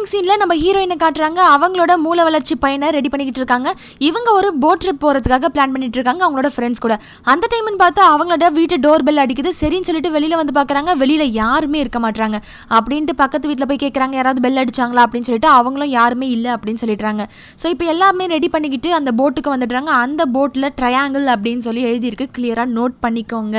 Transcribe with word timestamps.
Opening 0.00 0.12
சீன்ல 0.12 0.34
நம்ம 0.40 0.54
ஹீரோயினை 0.60 0.94
காட்டுறாங்க. 1.02 1.40
அவங்களோட 1.54 1.92
மூல 2.04 2.18
வளர்ச்சி 2.26 2.54
பையனை 2.62 2.86
ரெடி 2.96 3.08
பண்ணிக்கிட்டு 3.12 3.40
இருக்காங்க. 3.42 3.68
இவங்க 4.08 4.28
ஒரு 4.38 4.48
போட் 4.62 4.80
ட்ரிப் 4.82 5.02
போறதுக்காக 5.02 5.48
பிளான் 5.54 5.72
பண்ணிட்டு 5.74 5.98
இருக்காங்க 5.98 6.22
அவங்களோட 6.26 6.48
ஃப்ரெண்ட்ஸ் 6.54 6.82
கூட. 6.84 6.94
அந்த 7.32 7.48
டைம்னு 7.52 7.80
பார்த்தா 7.82 8.04
அவங்களோட 8.12 8.46
வீட்டு 8.58 8.76
டோர் 8.86 9.04
பெல் 9.08 9.22
அடிக்குது. 9.24 9.50
சரின்னு 9.60 9.88
சொல்லிட்டு 9.88 10.14
வெளியில 10.16 10.38
வந்து 10.40 10.54
பாக்குறாங்க. 10.58 10.94
வெளியில 11.02 11.26
யாருமே 11.40 11.80
இருக்க 11.84 12.00
மாட்டாங்க 12.06 12.38
அப்படின்ட்டு 12.78 13.16
பக்கத்து 13.22 13.50
வீட்ல 13.52 13.68
போய் 13.72 13.82
கேட்கறாங்க 13.84 14.16
யாராவது 14.20 14.44
பெல் 14.46 14.62
அடிச்சாங்களா? 14.64 15.04
அப்படின்னு 15.06 15.28
சொல்லிட்டு 15.30 15.50
அவங்களும் 15.58 15.92
யாருமே 15.98 16.28
இல்லை 16.36 16.50
அப்படின்னு 16.56 16.82
சொல்லிடுறாங்க. 16.84 17.24
ஸோ 17.62 17.68
இப்போ 17.74 17.86
எல்லாமே 17.96 18.26
ரெடி 18.36 18.50
பண்ணிக்கிட்டு 18.56 18.92
அந்த 19.00 19.12
போட்டுக்கு 19.20 19.54
வந்துடுறாங்க. 19.56 19.92
அந்த 20.06 20.24
போட்ல 20.36 20.72
ட்ரையாங்கிள் 20.80 21.28
அப்படின்னு 21.36 21.66
சொல்லி 21.68 21.84
எழுதியிருக்கு. 21.90 22.28
கிளியரா 22.38 22.66
நோட் 22.78 22.98
பண்ணிக்கோங்க. 23.06 23.58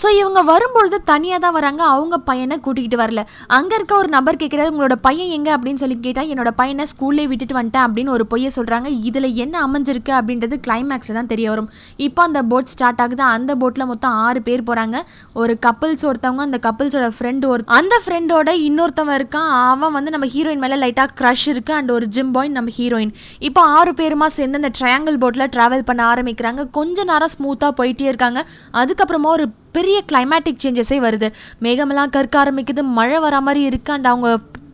ஸோ 0.00 0.06
இவங்க 0.18 0.40
வரும்பொழுது 0.50 0.96
தனியாக 1.10 1.40
தான் 1.44 1.54
வராங்க. 1.56 1.82
அவங்க 1.94 2.16
பையனை 2.28 2.56
கூட்டிகிட்டு 2.64 2.98
வரல. 3.02 3.20
அங்கே 3.56 3.74
இருக்க 3.78 3.92
ஒரு 4.02 4.08
நபர் 4.16 4.38
கேட்குறாரு 4.42 4.72
உங்களோட 4.72 4.96
பையன் 5.06 5.32
எங்கே? 5.36 5.50
அப்படின்னு 5.56 5.80
சொல்லி 5.82 5.96
கேட்டால் 6.06 6.30
என்னோட 6.32 6.50
பையனை 6.60 6.84
ஸ்கூல்லே 6.92 7.24
விட்டுட்டு 7.30 7.56
வந்துட்டேன் 7.58 7.84
அப்படின்னு 7.86 8.14
ஒரு 8.16 8.26
பொய்யை 8.32 8.50
சொல்கிறாங்க 8.58 8.90
இதில் 9.08 9.28
என்ன 9.44 9.54
அமைஞ்சிருக்கு 9.66 10.12
அப்படின்றது 10.18 10.58
கிளைமேக்ஸ் 10.66 11.12
தான் 11.18 11.30
தெரிய 11.32 11.48
வரும். 11.52 11.68
இப்போ 12.06 12.22
அந்த 12.28 12.42
போட் 12.52 12.72
ஸ்டார்ட் 12.74 13.02
ஆகுது. 13.04 13.24
அந்த 13.36 13.54
போட்டில் 13.62 13.88
மொத்தம் 13.92 14.16
ஆறு 14.26 14.42
பேர் 14.48 14.66
போகிறாங்க 14.70 14.96
ஒரு 15.42 15.54
கப்பிள்ஸ் 15.66 16.06
ஒருத்தவங்க 16.10 16.44
அந்த 16.48 16.60
கப்பிள்ஸோட 16.68 17.08
ஃப்ரெண்டு 17.18 17.46
ஒரு 17.54 17.64
அந்த 17.80 17.94
ஃப்ரெண்டோட 18.04 18.50
இன்னொருத்தவன் 18.68 19.18
இருக்கான். 19.20 19.50
அவன் 19.72 19.94
வந்து 19.98 20.14
நம்ம 20.16 20.28
ஹீரோயின் 20.36 20.64
மேலே 20.66 20.78
லைட்டாக 20.84 21.10
க்ரஷ் 21.20 21.46
இருக்குது 21.54 21.78
அண்ட் 21.78 21.92
ஒரு 21.98 22.08
ஜிம் 22.16 22.34
பாய் 22.36 22.56
நம்ம 22.58 22.76
ஹீரோயின் 22.80 23.14
இப்போ 23.48 23.62
ஆறு 23.78 23.94
பேருமா 24.02 24.28
சேர்ந்து 24.38 24.60
அந்த 24.62 24.72
ட்ரையாங்கிள் 24.80 25.22
போட்டில் 25.24 25.50
ட்ராவல் 25.56 25.88
பண்ண 25.90 26.02
ஆரம்பிக்கிறாங்க. 26.12 26.70
கொஞ்ச 26.78 27.04
நேரம் 27.12 27.34
ஸ்மூத்தாக 27.36 27.78
போயிட்டே 27.80 28.08
இருக்காங்க. 28.12 28.42
அதுக்கப்புறமா 28.82 29.30
ஒரு 29.38 29.46
பெரிய 29.78 29.98
கிளைமேட்டிக் 30.12 30.62
சேஞ்சஸே 30.64 31.00
வருது. 31.06 31.30
மேகமெல்லாம் 31.66 32.14
கற்க 32.16 32.36
ஆரம்பிக்குது. 32.44 32.84
மழை 33.00 33.18
வர 33.26 33.40
மாதிரி 33.48 33.62
இருக்கு. 33.70 33.92
அண்ட் 33.96 34.10
அவங்க 34.12 34.30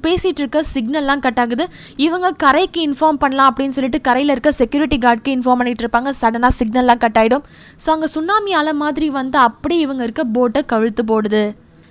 பேசிட்டு 0.07 0.41
இருக்க 0.43 0.61
சிக்னல்லாம் 0.73 1.23
கட் 1.27 1.39
ஆகுது. 1.43 1.65
இவங்க 2.07 2.29
கரைக்கு 2.43 2.81
இன்ஃபார்ம் 2.89 3.21
பண்ணலாம் 3.23 3.51
அப்படின்னு 3.51 3.77
சொல்லிட்டு 3.77 4.01
கரையில் 4.09 4.33
இருக்க 4.35 4.51
செக்யூரிட்டி 4.61 4.97
கார்டுக்கு 5.05 5.35
இன்ஃபார்ம் 5.37 5.61
பண்ணிட்டு 5.61 5.85
இருப்பாங்க. 5.85 6.11
சடனா 6.21 6.51
சிக்னல்லாம் 6.59 7.01
கட் 7.05 7.19
ஆயிடும். 7.21 7.45
ஸோ 7.85 7.91
அங்க 7.95 8.09
சுனாமி 8.17 8.53
அலை 8.61 8.75
மாதிரி 8.83 9.09
வந்து 9.21 9.39
அப்படியே 9.49 9.81
இவங்க 9.81 10.03
இருக்க 10.09 10.25
போட்டை 10.37 10.63
கழுத்து 10.73 11.05
போடுது. 11.13 11.45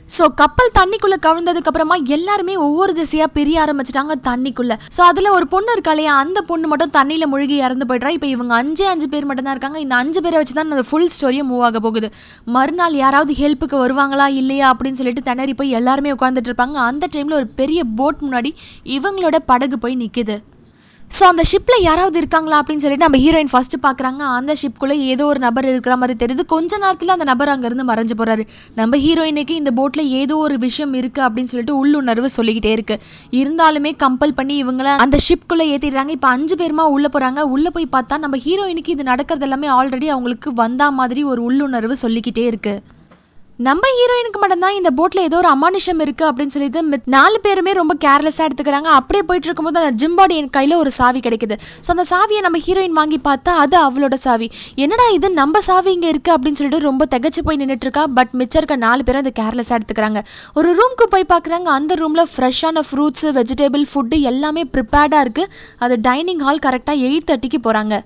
ஸோ 0.09 0.23
கப்பல் 0.40 0.73
தண்ணிக்குள்ள 0.78 1.16
கவிழ்ந்ததுக்கு 1.26 1.70
அப்புறமா 1.70 1.96
எல்லாருமே 2.16 2.56
ஒவ்வொரு 2.66 2.94
திசையா 3.00 3.26
பிரிய 3.38 3.58
ஆரம்பிச்சிட்டாங்க 3.64 4.16
தண்ணிக்குள்ள. 4.28 4.73
ஸோ 4.95 5.02
அதுல 5.12 5.32
ஒரு 5.38 5.45
பொண்ணு 5.54 5.72
இருக்கா 5.76 5.94
இல்லையா? 5.95 6.14
அந்த 6.23 6.40
பொண்ணு 6.50 6.68
மட்டும் 6.72 6.94
தண்ணியில் 6.98 7.30
முழுகி 7.34 7.58
இறந்து 7.66 7.88
போய்ட்றா. 7.90 8.12
இப்போ 8.18 8.28
இவங்க 8.28 8.54
அஞ்சே 8.62 8.88
அஞ்சு 8.94 9.10
பேர் 9.14 9.28
மட்டும் 9.30 9.48
தான் 9.48 9.56
இருக்காங்க. 9.58 9.80
இந்த 9.86 9.95
அஞ்சு 9.95 10.22
பேரை 10.26 10.38
வச்சு 10.42 10.56
தான் 10.60 10.72
அந்த 10.78 10.86
ஃபுல் 10.90 11.10
ஸ்டோரியும் 11.16 11.50
மூவ் 11.52 11.66
ஆக 11.70 11.80
போகுது. 11.80 12.10
மறுநாள் 12.58 12.98
யாராவது 13.04 13.34
ஹெல்ப்புக்கு 13.42 13.78
வருவாங்களா 13.84 14.28
இல்லையா 14.42 14.70
அப்படின்னு 14.73 15.02
சொல்லிட்டு 15.02 15.28
திணறி 15.30 15.56
போய் 15.62 15.78
எல்லாருமே 15.82 16.16
உட்காந்துட்டு 16.17 16.52
இருப்பாங்க. 16.52 16.80
அந்த 16.92 17.08
டைம்ல 17.16 17.40
ஒரு 17.42 17.50
பெரிய 17.62 17.84
போட் 18.00 18.23
முன்னாடி 18.28 18.52
இவங்களோட 18.98 19.40
படகு 19.52 19.80
போய் 19.86 20.02
நிக்குது. 20.04 20.38
ஸோ 21.17 21.23
அந்த 21.31 21.44
ஷிப்பில் 21.50 21.83
யாராவது 21.88 22.17
இருக்காங்களா 22.22 22.59
அப்படின்னு 22.59 22.83
சொல்லிட்டு 22.83 23.06
நம்ம 23.06 23.17
ஹீரோயின் 23.23 23.50
ஃபர்ஸ்ட் 23.52 23.75
பார்க்குறாங்க. 23.83 24.22
அந்த 24.38 24.52
ஷிப்குள்ளே 24.61 24.95
ஏதோ 25.14 25.23
ஒரு 25.31 25.39
நபர் 25.45 25.67
இருக்கிற 25.72 25.95
மாதிரி 26.02 26.16
தெரியுது. 26.22 26.44
கொஞ்ச 26.53 26.78
நேரத்தில் 26.83 27.14
அந்த 27.16 27.25
நபர் 27.31 27.52
அங்கேருந்து 27.53 27.86
மறைஞ்சு 27.89 28.16
போறாரு. 28.22 28.44
நம்ம 28.80 28.97
ஹீரோயினுக்கு 29.03 29.55
இந்த 29.61 29.72
போட்டில் 29.80 30.11
ஏதோ 30.22 30.38
ஒரு 30.45 30.55
விஷயம் 30.66 30.94
இருக்கு 31.02 31.22
அப்படின்னு 31.25 31.52
சொல்லிட்டு 31.53 31.75
உள்ளுணர்வு 31.81 32.30
சொல்லிக்கிட்டே 32.38 32.72
இருக்கு. 32.78 32.97
இருந்தாலுமே 33.42 33.92
கம்பல் 34.05 34.36
பண்ணி 34.39 34.58
இவங்கள 34.64 34.89
அந்த 35.05 35.20
ஷிப்குள்ளே 35.28 35.67
ஏற்றிடுறாங்க 35.75 36.14
இப்போ 36.17 36.31
அஞ்சு 36.38 36.58
பேருமா 36.64 36.86
உள்ளே 36.95 37.11
போகிறாங்க 37.16 37.42
உள்ளே 37.55 37.72
போய் 37.77 37.94
பார்த்தா 37.95 38.17
நம்ம 38.25 38.39
ஹீரோயினுக்கு 38.48 38.95
இது 38.95 39.05
நடக்கிறது 39.11 39.48
எல்லாமே 39.50 39.70
ஆல்ரெடி 39.77 40.09
அவங்களுக்கு 40.16 40.52
வந்தா 40.64 40.89
மாதிரி 41.02 41.23
ஒரு 41.33 41.44
உள்ளுணர்வு 41.50 41.98
சொல்லிக்கிட்டே 42.05 42.45
இருக்கு. 42.53 42.75
நம்ம 43.58 43.88
ஹீரோயினுக்கு 43.88 44.40
மட்டும்தான் 44.40 44.73
இந்த 44.73 44.90
போட்ல 44.98 45.18
ஏதோ 45.18 45.38
ஒரு 45.38 45.50
அமானுஷம் 45.50 46.02
இருக்கு 46.02 46.32
அப்படின்னு 46.32 46.48
சொல்லிட்டு 46.48 46.90
மித்- 46.90 47.02
நாலு 47.06 47.40
பேருமே 47.40 47.72
ரொம்ப 47.72 47.94
கேர்லெஸ்ஸா 48.06 48.48
எடுத்துக்கிறாங்க. 48.48 48.82
அப்படியே 48.82 49.26
போயிட்டு 49.26 49.50
இருக்கும்போது 49.50 49.80
அந்த 49.80 50.08
ஜிம்பாடி 50.08 50.36
என் 50.36 50.50
கையில 50.58 50.76
ஒரு 50.76 50.92
சாவி 50.92 51.20
கிடைக்குது. 51.20 51.58
ஸோ 51.88 51.92
அந்த 51.95 52.04
சாவியை 52.10 52.40
நம்ம 52.40 52.58
ஹீரோயின் 52.58 52.90
வாங்கி 52.90 53.20
பார்த்தா 53.23 53.50
அது 53.50 53.90
அவளோட 53.90 54.14
சாவி. 54.14 54.52
என்னடா 54.76 55.08
இது 55.08 55.30
நம்ம 55.30 55.60
சாவி 55.60 55.92
இங்க 55.92 56.08
இருக்கு 56.08 56.33
அப்படின்னு 56.33 56.54
சொல்லிட்டு 56.54 56.80
ரொம்ப 56.80 57.08
தகச்சு 57.11 57.39
போய் 57.44 57.58
நின்னுட்டு 57.58 57.82
இருக்கா. 57.82 58.08
பட் 58.08 58.30
மிச்சம் 58.32 58.64
இருக்க 58.64 58.76
நாலு 58.76 59.04
பேரும் 59.04 59.26
அதை 59.26 59.45
கேர்லெஸ்ஸா 59.45 59.77
எடுத்துக்கிறாங்க. 59.77 60.23
ஒரு 60.54 60.76
ரூம்க்கு 60.76 61.04
போய் 61.04 61.26
பாக்குறாங்க 61.30 61.64
அந்த 61.64 61.94
ரூம்ல 61.94 62.23
ஃப்ரெஷ்ஷான 62.38 62.80
ஃப்ரூட்ஸ் 62.92 63.22
வெஜிடபிள் 63.22 63.86
ஃபுட்டு 63.94 64.20
எல்லாமே 64.20 64.64
ப்ரிப்பேர்டா 64.64 65.20
இருக்கு. 65.20 65.48
அது 65.77 65.98
டைனிங் 66.02 66.39
ஹால் 66.39 66.60
கரெக்டா 66.66 66.92
எயிட் 66.92 67.27
தேர்ட்டிக்கு 67.27 67.58
போறாங்க. 67.64 68.00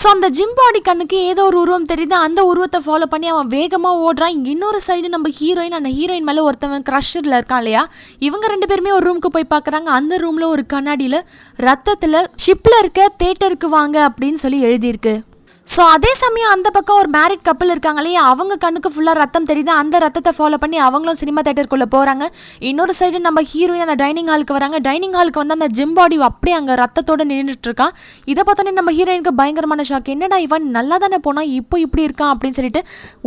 ஸோ 0.00 0.06
அந்த 0.14 0.26
ஜிம் 0.36 0.54
பாடி 0.58 0.80
கண்ணுக்கு 0.80 1.18
ஏதோ 1.30 1.44
ஒரு 1.48 1.56
உருவம் 1.60 1.86
தெரியுது. 1.92 2.14
அந்த 2.26 2.40
உருவத்தை 2.50 2.80
ஃபாலோ 2.84 3.06
பண்ணி 3.12 3.28
அவன் 3.32 3.48
வேகமாக 3.54 4.02
ஓடுறான். 4.06 4.36
இன்னொரு 4.52 4.80
சைடு 4.86 5.08
நம்ம 5.14 5.30
ஹீரோயின் 5.38 5.78
அந்த 5.78 5.90
ஹீரோயின் 5.96 6.28
மேலே 6.28 6.44
ஒருத்தவன் 6.48 6.84
க்ரஷரில் 6.88 7.36
இருக்கான் 7.38 7.62
இல்லையா? 7.62 7.82
இவங்க 8.28 8.46
ரெண்டு 8.46 8.68
பேருமே 8.72 8.92
ஒரு 8.98 9.06
ரூமுக்கு 9.08 9.34
போய் 9.36 9.52
பார்க்கறாங்க 9.54 9.90
அந்த 9.98 10.16
ரூமில் 10.24 10.52
ஒரு 10.54 10.64
கண்ணாடியில் 10.74 11.20
ரத்தத்தில் 11.56 12.20
ஷிப்பில் 12.44 12.80
இருக்க 12.82 13.08
தேட்டருக்கு 13.24 13.70
வாங்க 13.78 13.98
அப்படின்னு 14.10 14.40
சொல்லி 14.44 14.60
எழுதியிருக்கு. 14.68 15.16
ஸோ 15.72 15.82
அதே 15.94 16.10
சமயம் 16.20 16.52
அந்த 16.52 16.68
பக்கம் 16.74 16.98
ஒரு 17.00 17.08
மேரிட் 17.16 17.42
கப்பல் 17.48 17.72
இருக்காங்க 17.72 18.00
இல்லையா? 18.02 18.20
அவங்க 18.32 18.54
கண்ணுக்கு 18.62 18.90
ஃபுல்லாக 18.92 19.16
ரத்தம் 19.20 19.46
தெரியுது. 19.50 19.72
அந்த 19.80 19.96
ரத்தத்தை 20.04 20.32
ஃபாலோ 20.36 20.56
பண்ணி 20.62 20.78
அவங்களும் 20.86 21.18
சினிமா 21.20 21.40
தேட்டருக்குள்ளே 21.46 21.86
போகிறாங்க 21.94 22.24
இன்னொரு 22.68 22.92
சைடு 23.00 23.18
நம்ம 23.26 23.40
ஹீரோயின் 23.50 23.84
அந்த 23.86 23.96
டைனிங் 24.02 24.30
ஹாலுக்கு 24.32 24.54
வராங்க. 24.56 24.78
டைனிங் 24.86 25.16
ஹாலுக்கு 25.18 25.40
வந்து 25.42 25.56
அந்த 25.56 25.68
ஜிம் 25.78 25.94
பாடி 25.98 26.16
அப்படியே 26.28 26.54
அங்கே 26.60 26.76
ரத்தத்தோட 26.82 27.24
நின்றுட்டு 27.32 27.68
இருக்கான். 27.70 27.92
இதை 28.32 28.44
பார்த்தோன்னே 28.48 28.72
நம்ம 28.78 28.94
ஹீரோயினுக்கு 28.98 29.34
பயங்கரமான 29.40 29.84
ஷாக் 29.90 30.08
என்னடா 30.14 30.38
இவன் 30.46 30.66
நல்லா 30.78 30.98
தானே 31.04 31.18
போனான் 31.26 31.50
இப்போ 31.58 31.78
இப்படி 31.84 32.04
இருக்கான் 32.08 32.32
அப்படின்னு 32.34 32.58
சொல்லிட்டு 32.60 32.82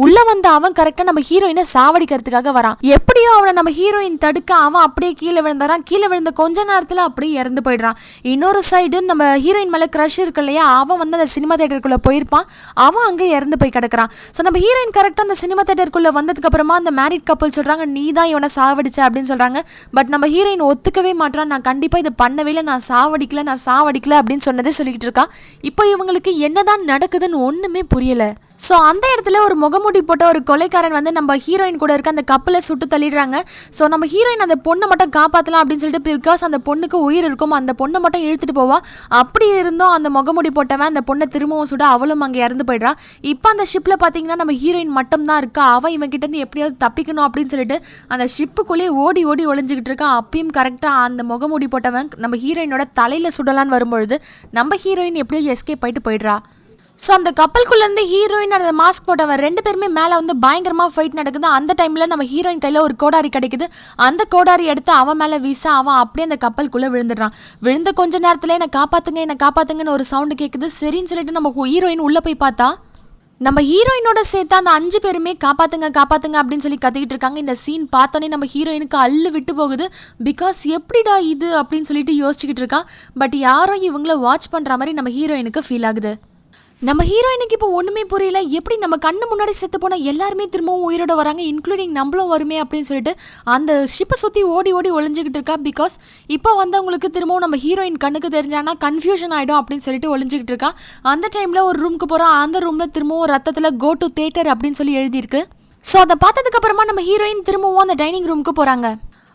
உள்ளே 0.06 0.24
வந்த 0.32 0.50
அவன் 0.58 0.78
கரெக்டாக 0.82 1.08
நம்ம 1.12 1.24
ஹீரோயினை 1.30 1.66
சாவடிக்கிறதுக்காக 1.76 2.56
வரான். 2.60 2.80
எப்படியோ 2.98 3.32
அவனை 3.38 3.54
நம்ம 3.60 3.74
ஹீரோயின் 3.80 4.20
தடுக்க 4.26 4.52
அவன் 4.66 4.86
அப்படியே 4.88 5.14
கீழே 5.22 5.44
விழுந்தாரான் 5.46 5.86
கீழே 5.92 6.10
விழுந்த 6.14 6.34
கொஞ்ச 6.42 6.68
நேரத்தில் 6.72 7.06
அப்படியே 7.08 7.34
இறந்து 7.44 7.64
போயிடுறான். 7.70 8.00
இன்னொரு 8.34 8.64
சைடு 8.72 9.06
நம்ம 9.12 9.30
ஹீரோயின் 9.46 9.74
மேலே 9.78 9.90
க்ரஷ் 9.98 10.20
இருக்கு 10.26 10.44
இல்லையா? 10.46 10.66
அவன் 10.82 11.02
வந்து 11.04 11.20
அந்த 11.22 11.30
சினிமா 11.38 11.54
தேட்டருக்குள்ளே 11.62 12.02
போயிருப்பான். 12.10 12.30
அவன் 12.86 13.08
அங்கே 13.10 13.28
இறந்து 13.38 13.58
போய் 13.62 13.74
கிடக்குறான். 13.78 14.12
ஸோ 14.36 14.42
நம்ம 14.48 14.60
ஹீரோயின் 14.66 14.96
கரெக்டாக 14.98 15.26
அந்த 15.28 15.36
சினிமா 15.44 15.64
தேட்டருக்குள்ளே 15.70 16.12
வந்ததுக்கு 16.20 16.50
அப்புறமா 16.50 16.76
அந்த 16.82 16.92
மேரிட் 17.00 17.28
கப்பல் 17.30 17.56
சொல்றாங்க 17.58 17.86
நீ 17.96 18.12
தான் 18.12 18.30
இவனை 18.34 18.50
சாவடிச்ச 18.58 19.00
அப்படின்னு 19.08 19.32
சொல்றாங்க. 19.34 19.62
பட் 19.98 20.12
நம்ம 20.16 20.28
ஹீரோயின் 20.36 20.68
ஒத்துக்கவே 20.72 21.14
மாட்றான். 21.24 21.52
நான் 21.54 21.68
கண்டிப்பா 21.70 22.00
இதை 22.04 22.14
பண்ணவே 22.24 22.52
இல்லை 22.54 22.66
நான் 22.72 22.88
சாவடிக்கல 22.92 23.44
நான் 23.50 23.66
சாவடிக்கல 23.66 24.20
அப்படின்னு 24.22 24.48
சொன்னதே 24.50 24.74
சொல்லிக்கிட்டு 24.80 25.10
இருக்கான். 25.10 25.34
இப்போ 25.72 25.86
இவங்களுக்கு 25.94 26.34
என்னதான் 26.48 26.88
நடக்குதுன்னு 26.94 27.46
ஒண்ணுமே 27.50 27.84
புரியல. 27.96 28.34
ஸோ 28.66 28.76
அந்த 28.90 29.06
இடத்துல 29.14 29.38
ஒரு 29.46 29.56
முகமூடி 29.64 30.00
போட்ட 30.10 30.24
ஒரு 30.32 30.40
கொலைக்காரன் 30.50 30.96
வந்து 30.98 31.12
நம்ம 31.18 31.36
ஹீரோயின் 31.46 31.80
கூட 31.84 31.92
இருக்க 31.96 32.16
அந்த 32.16 32.24
கப்பலை 32.32 32.60
சுட்டு 32.68 32.86
தள்ளிடுறாங்க. 32.94 33.38
ஸோ 33.78 33.84
நம்ம 33.94 34.08
ஹீரோயின் 34.14 34.44
அந்த 34.46 34.58
பொண்ணை 34.68 34.86
மட்டும் 34.92 35.14
காப்பாற்றலாம் 35.18 35.62
அப்படின்னு 35.64 35.84
சொல்லிட்டு 35.84 36.06
பிகாஸ் 36.10 36.44
அந்த 36.48 36.60
பொண்ணுக்கு 36.68 36.98
உயிர் 37.08 37.28
இருக்கும் 37.30 37.56
அந்த 37.60 37.74
பொண்ணை 37.82 38.00
மட்டும் 38.04 38.24
இழுத்துட்டு 38.28 38.56
போவா. 38.60 38.78
அப்படி 39.22 39.48
இருந்தும் 39.62 39.94
அந்த 39.98 40.12
முகமூடி 40.18 40.52
போட்டவன் 40.58 40.92
அந்த 40.92 41.04
பொண்ணை 41.10 41.28
திரும்பவும் 41.36 41.70
சுட 41.72 41.86
அவளும் 41.96 42.24
அங்கே 42.28 42.44
இறந்து 42.46 42.68
போயிடுறான் 42.70 43.00
இப்போ 43.34 43.50
அந்த 43.54 43.66
ஷிப்பில் 43.74 44.00
பார்த்தீங்கன்னா 44.04 44.40
நம்ம 44.44 44.56
ஹீரோயின் 44.64 44.96
மட்டும் 45.00 45.28
தான் 45.32 45.42
இருக்கா? 45.44 45.66
அவன் 45.78 45.96
இவன் 45.98 46.14
கிட்ட 46.14 46.26
இருந்து 46.26 46.44
எப்படியாவது 46.46 46.78
தப்பிக்கணும் 46.86 47.26
அப்படின்னு 47.28 47.54
சொல்லிட்டு 47.56 47.80
அந்த 48.14 48.28
ஷிப்புக்குள்ளேயே 48.38 48.94
ஓடி 49.06 49.24
ஓடி 49.32 49.46
ஒளிஞ்சுக்கிட்டு 49.54 49.94
இருக்கான் 49.94 50.18
அப்பயும் 50.22 50.54
கரெக்டாக 50.60 51.06
அந்த 51.10 51.24
முகமூடி 51.34 51.70
போட்டவன் 51.76 52.10
நம்ம 52.26 52.38
ஹீரோயினோட 52.46 52.86
தலையில 53.02 53.36
சுடலான்னு 53.38 53.78
வரும்பொழுது 53.78 54.18
நம்ம 54.60 54.78
ஹீரோயின் 54.86 55.22
எப்படியோ 55.24 55.56
எஸ்கேப் 55.56 55.86
ஆயிட்டு 55.88 56.08
போயிடுறா. 56.08 56.38
ஸோ 57.04 57.12
அந்த 57.18 57.30
கப்பலுக்குள்ளேருந்து 57.40 58.04
ஹீரோயின் 58.12 58.56
அந்த 58.58 58.72
மாஸ்க் 58.80 59.06
போட்டவன் 59.08 59.42
ரெண்டு 59.46 59.62
பேருமே 59.66 59.88
மேலே 60.00 60.14
வந்து 60.20 60.34
பயங்கரமா 60.44 60.86
ஃபைட் 60.94 61.18
நடக்குது. 61.20 61.48
அந்த 61.58 61.72
டைம்ல 61.80 62.06
நம்ம 62.12 62.26
ஹீரோயின் 62.34 62.62
கையில 62.66 62.82
ஒரு 62.88 62.96
கோடாரி 63.04 63.30
கிடைக்குது. 63.36 63.66
அந்த 64.08 64.22
கோடாரி 64.34 64.66
எடுத்து 64.74 64.94
அவன் 65.02 65.20
மேல 65.22 65.40
வீச 65.46 65.64
அவன் 65.80 66.00
அப்படியே 66.04 66.28
அந்த 66.28 66.38
கப்பலுக்குள்ளே 66.46 66.90
விழுந்துடுறான். 66.96 67.36
விழுந்த 67.66 67.92
கொஞ்ச 68.02 68.20
நேரத்துல 68.28 68.56
என்ன 68.58 68.70
காப்பாத்துங்க 68.78 69.22
என்ன 69.28 69.38
காப்பாத்துங்கன்னு 69.46 69.96
ஒரு 69.98 70.06
சவுண்டு 70.12 70.38
கேட்குது 70.44 70.70
சரின்னு 70.80 71.12
சொல்லிட்டு 71.14 71.38
நம்ம 71.40 71.52
ஹீரோயின் 71.72 72.06
உள்ள 72.08 72.20
போய் 72.28 72.44
பார்த்தா 72.46 72.70
நம்ம 73.42 73.60
ஹீரோயினோட 73.70 74.20
சேர்த்து 74.32 74.56
அந்த 74.58 74.72
அஞ்சு 74.78 74.98
பேருமே 75.04 75.32
காப்பாத்துங்க 75.46 75.88
காப்பாத்துங்க 76.00 76.38
அப்படின்னு 76.42 76.66
சொல்லி 76.66 76.80
கத்திக்கிட்டு 76.82 77.16
இருக்காங்க. 77.16 77.40
இந்த 77.44 77.56
சீன் 77.62 77.86
பார்த்தோன்னே 77.96 78.28
நம்ம 78.34 78.48
ஹீரோயினுக்கு 78.56 78.98
அள்ளு 79.06 79.30
விட்டு 79.36 79.54
போகுது. 79.60 79.86
பிகாஸ் 80.28 80.60
எப்படிடா 80.78 81.16
இது 81.34 81.48
அப்படின்னு 81.62 81.90
சொல்லிட்டு 81.90 82.16
யோசிச்சுக்கிட்டு 82.24 82.64
இருக்கான். 82.64 82.90
பட் 83.22 83.38
யாரும் 83.48 83.86
இவங்கள 83.90 84.16
வாட்ச் 84.26 84.52
பண்ற 84.56 84.78
மாதிரி 84.82 84.94
நம்ம 85.00 85.12
ஹீரோயினுக்கு 85.18 85.64
ஃபீல் 85.68 85.88
ஆகுது. 85.92 86.14
நம்ம 86.88 87.02
ஹீரோயினுக்கு 87.10 87.56
இப்போ 87.58 87.68
ஒண்ணுமே 87.80 88.04
புரியல. 88.12 88.40
எப்படி 88.58 88.76
நம்ம 88.84 88.96
கண்ணு 89.04 89.26
முன்னாடி 89.32 89.54
செத்து 89.58 89.78
போனா 89.82 89.98
எல்லாருமே 90.12 90.46
திரும்பவும் 90.54 90.86
உயிரோட 90.88 91.14
வராங்க 91.20 91.42
இன்க்ளூடிங் 91.50 91.92
நம்மளும் 91.98 92.32
வருமே 92.34 92.58
அப்படின்னு 92.62 92.88
சொல்லிட்டு 92.90 93.14
அந்த 93.56 93.72
ஷிப்பை 93.96 94.18
சுத்தி 94.22 94.42
ஓடி 94.56 94.72
ஓடி 94.78 94.92
ஒளிஞ்சுக்கிட்டு 94.98 95.40
இருக்கா? 95.40 95.56
பிகாஸ் 95.68 95.96
இப்போ 96.36 96.52
வந்தவங்களுக்கு 96.62 97.10
திரும்பவும் 97.18 97.44
நம்ம 97.46 97.60
ஹீரோயின் 97.66 98.00
கண்ணுக்கு 98.06 98.32
தெரிஞ்சானா 98.38 98.74
கன்ஃபியூஷன் 98.86 99.36
ஆயிடும் 99.38 99.60
அப்படின்னு 99.60 99.86
சொல்லிட்டு 99.88 100.12
ஒளிஞ்சுக்கிட்டு 100.16 100.54
இருக்கா. 100.56 100.72
அந்த 101.14 101.30
டைம்ல 101.36 101.62
ஒரு 101.70 101.78
ரூமுக்கு 101.84 102.10
போறோம். 102.14 102.36
அந்த 102.46 102.60
ரூம்ல 102.66 102.88
திரும்பவும் 102.98 103.30
ரத்தத்துல 103.34 103.72
கோ 103.84 103.92
டு 104.02 104.10
தேட்டர் 104.20 104.52
அப்படின்னு 104.56 104.80
சொல்லி 104.82 104.96
எழுதியிருக்கு. 105.02 105.44
ஸோ 105.86 105.98
அதை 106.06 106.18
பார்த்ததுக்கு 106.26 106.62
அப்புறமா 106.62 106.86
நம்ம 106.92 107.04
ஹீரோயின் 107.12 107.46
திரும்பவும் 107.50 107.86
அந்த 107.86 107.98
டைனிங் 108.04 108.28
ரூமுக்கு 108.32 108.56
போறாங்க. 108.62 108.90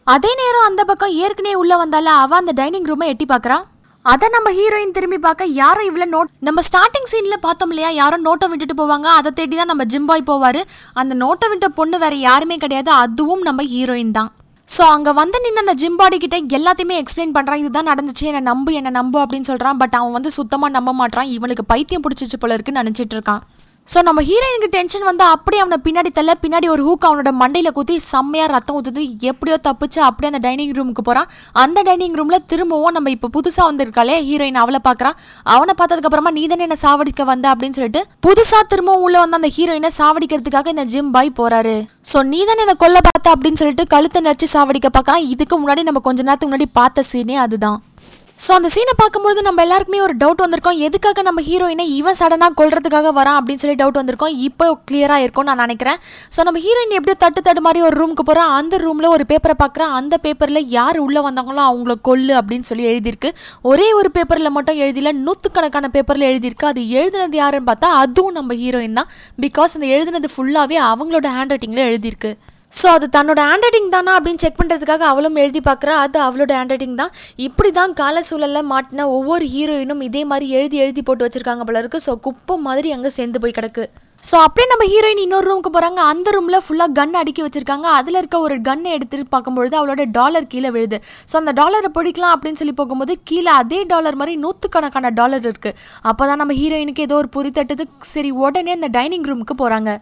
அதே 0.06 0.34
நேரம் 0.43 0.69
அந்த 0.70 0.82
பக்கம் 0.90 1.16
ஏற்கனவே 1.22 1.56
உள்ள 1.62 1.75
வந்தால 1.84 2.19
அவ 2.25 2.37
அந்த 2.43 2.52
டைனிங் 2.62 2.90
ரூமை 2.90 3.08
எட்டி 3.14 3.28
பார்க்குறான் 3.31 3.64
அதை 4.12 4.26
நம்ம 4.35 4.49
ஹீரோயின் 4.56 4.94
திரும்பி 4.97 5.19
பார்க்க 5.25 5.44
யாரோ 5.61 5.81
இவ்வளவு 5.88 6.12
நோட் 6.14 6.29
நம்ம 6.47 6.62
ஸ்டார்டிங் 6.67 7.08
சீன்ல 7.12 7.37
பார்த்தோம் 7.47 7.70
இல்லையா? 7.73 7.91
யாரோ 8.00 8.17
நோட்டை 8.26 8.47
விட்டுட்டு 8.50 8.75
போவாங்க. 8.81 9.06
அதை 9.19 9.31
தேடி 9.38 9.56
தான் 9.61 9.70
நம்ம 9.73 9.85
ஜிம்பாய் 9.93 10.29
போவாரு. 10.31 10.61
அந்த 11.00 11.12
நோட்டை 11.23 11.47
விட்ட 11.53 11.69
பொண்ணு 11.79 11.99
வேற 12.05 12.14
யாருமே 12.29 12.56
கிடையாது. 12.64 12.91
அதுவும் 13.05 13.43
நம்ம 13.49 13.64
ஹீரோயின் 13.73 14.14
தான். 14.19 14.31
ஸோ 14.69 14.82
அங்கே 14.94 15.12
வந்து 15.20 15.41
நின்று 15.44 15.64
அந்த 15.64 15.75
ஜிம்பாடி 15.82 16.17
கிட்ட 16.23 16.38
எல்லாத்தையுமே 16.58 16.94
எக்ஸ்பிளைன் 17.03 17.35
பண்ணுறான் 17.37 17.61
இதுதான் 17.62 17.91
நடந்துச்சு. 17.93 18.25
என்னை 18.31 18.44
நம்பு 18.50 18.70
என்னை 18.81 18.93
நம்பு 19.00 19.19
அப்படின்னு 19.25 19.50
சொல்கிறான் 19.50 19.81
பட் 19.82 19.99
அவன் 20.00 20.17
வந்து 20.19 20.32
சுத்தமாக 20.38 20.76
நம்ப 20.79 20.93
மாட்றான். 21.00 21.31
இவனுக்கு 21.37 21.64
பைத்தியம் 21.73 22.05
பிடிச்சிச்சு 22.06 22.41
போல 22.44 22.56
இருக்குன்னு 22.58 22.82
நினச்சிட்டு 22.82 23.17
இருக்கான். 23.19 23.43
ஸோ 23.93 23.99
நம்ம 24.06 24.21
ஹீரோயினுக்கு 24.29 24.69
டென்ஷன் 24.75 25.05
வந்து 25.09 25.25
அப்படியே 25.33 25.61
அவனை 25.62 25.77
பின்னாடி 25.85 26.11
தள்ள 26.15 26.33
பின்னாடி 26.44 26.67
ஒரு 26.73 26.83
ஹூக் 26.87 27.05
அவனோட 27.09 27.31
மண்டையில 27.43 27.69
குத்தி 27.77 27.97
செம்மையா 28.12 28.47
ரத்தம் 28.53 28.77
ஊத்துது. 28.79 29.03
எப்படியோ 29.31 29.56
தப்பிச்சு 29.67 30.00
அப்படியே 30.06 30.31
அந்த 30.31 30.41
டைனிங் 30.47 30.73
ரூமுக்கு 30.79 31.03
போறான். 31.09 31.29
அந்த 31.62 31.79
டைனிங் 31.88 32.17
ரூம்ல 32.19 32.38
திரும்பவும் 32.53 32.94
நம்ம 32.97 33.12
இப்போ 33.17 33.29
புதுசா 33.37 33.62
வந்திருக்காளே 33.69 34.17
ஹீரோயின் 34.29 34.61
அவளை 34.62 34.81
பாக்குறான் 34.88 35.17
அவனை 35.56 35.75
பார்த்ததுக்கு 35.81 36.11
அப்புறமா 36.11 36.33
நீ 36.38 36.43
தானே 36.53 36.67
என்ன 36.69 36.79
சாவடிக்க 36.85 37.25
வந்த? 37.33 37.47
அப்படின்னு 37.55 37.79
சொல்லிட்டு 37.79 38.03
புதுசா 38.27 38.61
திரும்பவும் 38.73 39.05
உள்ள 39.09 39.17
வந்த 39.25 39.41
அந்த 39.41 39.50
ஹீரோயினை 39.59 39.93
சாவடிக்கிறதுக்காக 40.00 40.75
இந்த 40.75 40.87
ஜிம் 40.94 41.15
பாய் 41.17 41.37
போறாரு. 41.41 41.77
ஸோ 42.12 42.25
நீ 42.32 42.41
தானே 42.50 42.65
என்ன 42.67 42.77
கொல்ல 42.85 43.00
பார்த்த? 43.09 43.35
அப்படின்னு 43.37 43.61
சொல்லிட்டு 43.62 43.87
கழுத்தை 43.94 44.23
நடிச்சு 44.29 44.49
சாவடிக்க 44.56 44.91
பார்க்கறான். 44.97 45.27
இதுக்கு 45.35 45.56
முன்னாடி 45.62 45.85
நம்ம 45.91 46.03
கொஞ்ச 46.09 46.23
நேரத்துக்கு 46.29 46.53
முன்னாடி 46.53 46.71
பார்த்த 46.81 47.09
சீனே 47.12 47.39
அதுதான். 47.47 47.79
ஸோ 48.44 48.50
அந்த 48.56 48.69
சீனை 48.73 48.93
பார்க்கும்பொழுது 49.00 49.41
நம்ம 49.47 49.61
எல்லாருக்குமே 49.65 50.00
ஒரு 50.06 50.15
டவுட் 50.23 50.43
வந்திருக்கோம். 50.43 50.79
எதுக்காக 50.87 51.23
நம்ம 51.27 51.43
ஹீரோயினை 51.47 51.85
இவன் 51.99 52.17
சடனாக 52.19 52.53
கொள்றதுக்காக 52.59 53.11
வரான் 53.19 53.38
அப்படின்னு 53.38 53.62
சொல்லி 53.62 53.77
டவுட் 53.81 53.99
வந்திருக்கோம். 54.00 54.35
இப்போ 54.47 54.67
கிளியராக 54.88 55.25
இருக்கும்னு 55.25 55.50
நான் 55.50 55.62
நினைக்கிறேன். 55.65 55.99
ஸோ 56.35 56.43
நம்ம 56.49 56.61
ஹீரோயின் 56.65 56.93
எப்படி 56.99 57.15
தட்டு 57.23 57.41
தட்டு 57.47 57.62
மாதிரி 57.67 57.81
ஒரு 57.88 57.97
ரூமுக்கு 58.00 58.25
போகிறோம் 58.31 58.50
அந்த 58.59 58.81
ரூமில் 58.85 59.09
ஒரு 59.15 59.25
பேப்பரை 59.31 59.56
பார்க்குறேன் 59.62 59.94
அந்த 60.00 60.17
பேப்பரில் 60.25 60.61
யார் 60.77 60.99
உள்ளே 61.05 61.23
வந்தாங்களோ 61.29 61.62
அவங்கள 61.71 61.94
கொல்லு 62.09 62.35
அப்படின்னு 62.41 62.69
சொல்லி 62.71 62.85
எழுதியிருக்கு. 62.93 63.31
ஒரே 63.71 63.88
ஒரு 64.00 64.11
பேப்பரில் 64.17 64.55
மட்டும் 64.56 64.81
எழுதியில 64.87 65.12
நூற்றுக்கணக்கான 65.27 65.91
பேப்பரில் 65.97 66.29
எழுதியிருக்கு. 66.31 66.69
அது 66.73 66.82
எழுதினது 66.99 67.39
யாருன்னு 67.43 67.71
பார்த்தா 67.71 67.91
அதுவும் 68.03 68.37
நம்ம 68.41 68.59
ஹீரோயின் 68.65 69.00
தான். 69.00 69.11
பிகாஸ் 69.47 69.77
அந்த 69.79 69.89
எழுதினது 69.97 70.31
ஃபுல்லாகவே 70.35 70.79
அவங்களோட 70.91 71.32
ஹேண்ட் 71.39 71.55
ரைட்டிங்கில் 71.55 71.89
எழுதியிருக்கு. 71.91 72.32
ஸோ 72.73 72.87
அது 72.95 73.07
தன்னோட 73.15 73.41
ஹேண்ட் 73.49 73.65
ரைட்டிங் 73.65 73.93
தானா 73.95 74.15
அப்படின்னு 74.17 74.43
செக் 74.43 74.59
பண்ணுறதுக்காக 74.59 75.05
அவளும் 75.11 75.39
எழுதி 75.43 75.61
பார்க்குறா. 75.69 75.95
அது 76.05 76.19
அவளோட 76.25 76.51
ஹேண்ட் 76.57 76.73
ரைட்டிங் 76.73 76.99
தான். 77.03 77.13
இப்படி 77.47 77.71
தான் 77.79 77.93
கால 78.01 78.23
சூழலில் 78.29 78.69
மாட்டின 78.73 79.07
ஒவ்வொரு 79.19 79.45
ஹீரோயினும் 79.53 80.03
இதே 80.09 80.23
மாதிரி 80.31 80.47
எழுதி 80.59 80.77
எழுதி 80.85 81.03
போட்டு 81.09 81.25
வச்சிருக்காங்க 81.27 81.65
போல 81.69 81.81
இருக்கு. 81.83 82.01
ஸோ 82.07 82.15
குப்பை 82.27 82.57
மாதிரி 82.67 82.91
அங்கே 82.97 83.13
சேர்ந்து 83.19 83.41
போய் 83.45 83.57
கிடக்கு. 83.59 83.85
ஸோ 84.25 84.37
அப்படியே 84.45 84.67
நம்ம 84.73 84.85
ஹீரோயின் 84.93 85.23
இன்னொரு 85.25 85.47
ரூமுக்கு 85.49 85.71
போகிறாங்க 85.75 86.01
அந்த 86.13 86.29
ரூமில் 86.37 86.63
ஃபுல்லாக 86.67 86.95
கன் 86.99 87.19
அடுக்கி 87.21 87.43
வச்சிருக்காங்க. 87.45 87.87
அதில் 87.99 88.19
இருக்க 88.21 88.37
ஒரு 88.47 88.55
கன்னை 88.69 88.91
எடுத்துட்டு 88.97 89.27
பார்க்கும்பொழுது 89.35 89.75
அவளோட 89.81 90.05
டாலர் 90.19 90.51
கீழே 90.53 90.71
விழுது. 90.77 90.99
ஸோ 91.31 91.37
அந்த 91.43 91.55
டாலரை 91.61 91.91
பிடிக்கலாம் 91.97 92.35
அப்படின்னு 92.37 92.61
சொல்லி 92.63 92.75
போகும்போது 92.81 93.15
கீழே 93.31 93.53
அதே 93.63 93.81
டாலர் 93.93 94.19
மாதிரி 94.23 94.35
நூற்றுக்கணக்கான 94.45 95.13
டாலர் 95.21 95.47
இருக்கு. 95.51 95.73
அப்போ 96.11 96.23
தான் 96.31 96.43
நம்ம 96.43 96.57
ஹீரோயினுக்கு 96.61 97.07
ஏதோ 97.09 97.19
ஒரு 97.23 97.31
புரிதட்டது 97.39 97.87
சரி 98.15 98.33
உடனே 98.45 98.75
அந்த 98.79 98.91
டைனிங் 98.99 99.29
ரூமுக்கு 99.31 99.57
போகிறாங்க 99.63 99.93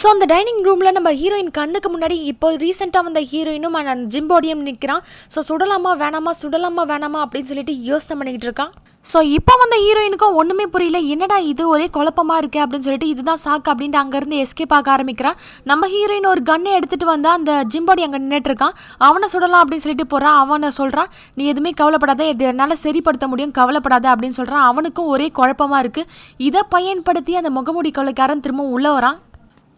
ஸோ 0.00 0.06
அந்த 0.14 0.24
டைனிங் 0.32 0.60
ரூமில் 0.66 0.96
நம்ம 0.96 1.10
ஹீரோயின் 1.20 1.54
கண்ணுக்கு 1.56 1.88
முன்னாடி 1.92 2.16
இப்போ 2.32 2.48
ரீசெண்டாக 2.62 3.06
வந்த 3.06 3.20
ஹீரோயினும் 3.30 3.76
அந்த 3.80 3.94
ஜிம்போடியம் 4.14 4.62
நிற்கிறான் 4.66 5.02
ஸோ 5.34 5.38
சுடலாமா 5.48 5.92
வேணாமா 6.02 6.32
சுடலாமா 6.40 6.82
வேணாமா 6.90 7.20
அப்படின்னு 7.24 7.50
சொல்லிட்டு 7.50 7.74
யோசனை 7.88 8.14
பண்ணிக்கிட்டு 8.18 8.48
இருக்கான். 8.48 8.72
ஸோ 9.06 9.18
இப்போ 9.36 9.54
வந்த 9.62 9.76
ஹீரோயினுக்கும் 9.84 10.36
ஒன்றுமே 10.40 10.66
புரியல. 10.74 10.98
என்னடா 11.14 11.36
இது? 11.50 11.62
ஒரே 11.74 11.86
குழப்பமா 11.96 12.34
இருக்கு 12.40 12.58
அப்படின்னு 12.62 12.86
சொல்லிட்டு 12.86 13.10
இதுதான் 13.12 13.40
சாக்கு 13.44 13.68
அப்படின்ட்டு 13.72 14.00
அங்கேருந்து 14.02 14.40
எஸ்கேப் 14.44 14.74
ஆக 14.78 14.90
ஆரம்பிக்கிறான். 14.94 15.36
நம்ம 15.70 15.88
ஹீரோயின் 15.94 16.30
ஒரு 16.32 16.42
கன்னை 16.50 16.72
எடுத்துகிட்டு 16.78 17.08
வந்தால் 17.12 17.36
அந்த 17.38 17.52
ஜிம்பாடி 17.74 18.04
அங்கே 18.06 18.20
நின்றுட்டு 18.24 18.50
இருக்கான். 18.50 18.74
அவனை 19.08 19.28
சுடலாம் 19.34 19.62
அப்படின்னு 19.64 19.84
சொல்லிட்டு 19.86 20.06
போகிறான் 20.14 20.38
அவனை 20.42 20.70
சொல்கிறான் 20.80 21.10
நீ 21.38 21.44
எதுவுமே 21.52 21.72
கவலைப்படாத. 21.80 22.26
இது 22.34 22.46
என்னால் 22.52 22.82
சரிப்படுத்த 22.86 23.28
முடியும். 23.32 23.54
கவலைப்படாத 23.60 24.08
அப்படின்னு 24.14 24.38
சொல்கிறான் 24.40 24.66
அவனுக்கும் 24.72 25.10
ஒரே 25.14 25.28
குழப்பமாக 25.40 25.82
இருக்குது 25.84 26.10
இதை 26.48 26.62
பயன்படுத்தி 26.76 27.34
அந்த 27.42 27.52
முகமூடி 27.58 27.92
கொலைக்காரன் 28.00 28.44
திரும்ப 28.46 28.74
உள்ள 28.76 28.88
வரான். 28.98 29.18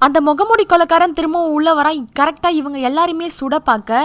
அந்த 0.05 0.19
முகமூடி 0.27 0.65
கொலைக்காரன் 0.69 1.15
திரும்பவும் 1.17 1.55
உள்ள 1.57 1.71
வரான். 1.79 2.05
கரெக்டா 2.19 2.49
இவங்க 2.59 2.79
எல்லாருமே 2.89 3.27
சுட 3.39 3.55
பார்க்க. 3.67 3.99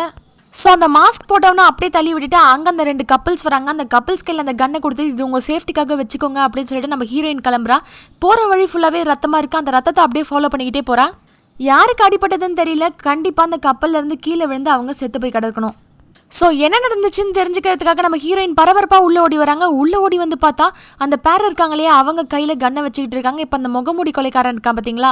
ஸோ 0.54 0.68
அந்த 0.76 0.88
மாஸ்க் 0.96 1.30
போட்டவனா 1.30 1.64
அப்படியே 1.70 1.92
தள்ளி 1.96 2.12
விட்டுட்டு 2.16 2.40
அங்கே 2.50 2.70
அந்த 2.72 2.84
ரெண்டு 2.90 3.04
கப்பிள்ஸ் 3.12 3.46
வராங்க. 3.48 3.70
அந்த 3.76 3.86
கப்பிள்ஸ் 3.94 4.26
கையில் 4.26 4.44
அந்த 4.44 4.54
கன்னை 4.62 4.80
கொடுத்து 4.86 5.06
இது 5.12 5.26
உங்கள் 5.28 5.46
சேஃப்டிக்காக 5.48 5.98
வச்சுக்கோங்க 6.02 6.42
அப்படின்னு 6.46 6.70
சொல்லிட்டு 6.72 6.94
நம்ம 6.94 7.08
ஹீரோயின் 7.12 7.46
கிளம்புறா. 7.48 7.78
போகிற 8.26 8.48
வழி 8.52 8.68
ஃபுல்லாகவே 8.72 9.02
ரத்தமாக 9.12 9.42
இருக்கு? 9.44 9.62
அந்த 9.62 9.74
ரத்தத்தை 9.78 10.04
அப்படியே 10.06 10.28
ஃபாலோ 10.32 10.50
பண்ணிக்கிட்டே 10.54 10.84
போறா. 10.92 11.08
யாருக்கு 11.70 12.06
அடிபட்டதுன்னு 12.08 12.62
தெரியல. 12.62 12.88
கண்டிப்பாக 13.10 13.50
அந்த 13.50 13.60
கப்பல்ல 13.68 14.00
இருந்து 14.02 14.20
கீழே 14.28 14.46
விழுந்து 14.52 14.72
அவங்க 14.76 14.94
செத்து 15.02 15.20
போய் 15.24 15.36
கிடக்கணும். 15.38 15.76
ஸோ 16.32 16.46
என்ன 16.66 16.76
நடந்துச்சுன்னு 16.84 17.36
தெரிஞ்சுக்கிறதுக்காக 17.38 18.04
நம்ம 18.06 18.18
ஹீரோயின் 18.24 18.56
பரபரப்பா 18.60 18.98
உள்ள 19.08 19.18
ஓடி 19.26 19.38
வராங்க. 19.42 19.66
உள்ள 19.82 19.94
ஓடி 20.06 20.18
வந்து 20.22 20.38
பார்த்தா 20.46 20.66
அந்த 21.04 21.16
பேர் 21.26 21.46
இருக்காங்க 21.48 21.76
இல்லையா 21.76 21.94
அவங்க 22.02 22.22
கையில 22.34 22.54
கண்ணை 22.64 22.82
வச்சுக்கிட்டு 22.86 23.16
இருக்காங்க. 23.18 23.42
இப்போ 23.46 23.58
அந்த 23.60 23.70
முகமூடி 23.76 24.12
கொலைக்காரன் 24.18 24.56
இருக்கான் 24.56 24.78
பாத்தீங்களா 24.80 25.12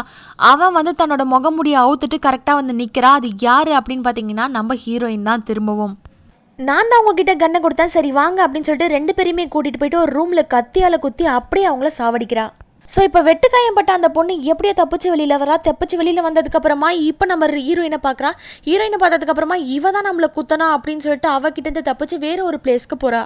அவன் 0.51 0.75
வந்து 0.79 0.93
தன்னோட 1.01 1.25
முகமூடியை 1.33 1.77
அவுத்துட்டு 1.83 2.19
கரெக்டா 2.25 2.55
வந்து 2.59 2.75
நிக்கிறா. 2.81 3.11
அது 3.19 3.29
யாரு 3.47 3.73
அப்படின்னு 3.79 4.07
பாத்தீங்கன்னா 4.09 4.47
நம்ம 4.57 4.77
ஹீரோயின் 4.85 5.29
தான் 5.29 5.45
திரும்பவும். 5.51 5.95
நான் 6.59 6.89
தான் 6.91 7.01
உங்ககிட்ட 7.03 7.35
கண்ணை 7.43 7.59
கொடுத்தேன். 7.61 7.93
சரி 7.95 8.11
வாங்க 8.19 8.39
அப்படின்னு 8.45 8.67
சொல்லிட்டு 8.69 8.95
ரெண்டு 8.97 9.13
பேரையுமே 9.19 9.45
கூட்டிட்டு 9.53 9.81
போயிட்டு 9.83 10.03
ஒரு 10.03 10.13
ரூம்ல 10.17 10.43
கத்தியால 10.55 10.97
குத்தி 11.05 11.25
அப்படியே 11.37 11.67
அவங்கள 11.69 11.91
சாவடிக்கிறா. 11.99 12.47
ஸோ 12.93 13.01
இப்போ 13.07 13.19
வெட்டுக்காயம் 13.27 13.77
பட்ட 13.77 13.91
அந்த 13.97 14.09
பொண்ணு 14.15 14.33
எப்படியோ 14.51 14.73
தப்பிச்சு 14.79 15.07
வெளியில் 15.13 15.39
வரா 15.43 15.55
தப்பிச்சு 15.67 15.95
வெளியில் 15.99 16.25
வந்ததுக்கப்புறமா 16.25 16.89
இப்போ 17.09 17.25
நம்ம 17.31 17.47
ஹீரோயினை 17.67 17.99
பார்க்கறா 18.07 18.31
ஹீரோயினை 18.67 18.99
பார்த்ததுக்கப்புறமா 19.03 19.57
இவ 19.75 19.91
தான் 19.95 20.07
நம்மளை 20.09 20.29
குத்தனா 20.35 20.67
அப்படின்னு 20.75 21.05
சொல்லிட்டு 21.05 21.29
அவகிட்ட 21.37 21.67
இருந்து 21.69 21.87
தப்பிச்சு 21.89 22.17
வேற 22.25 22.39
ஒரு 22.49 22.59
பிளேஸ்க்கு 22.65 22.97
போகிறா 23.03 23.21